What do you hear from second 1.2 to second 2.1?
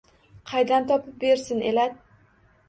bersin elat!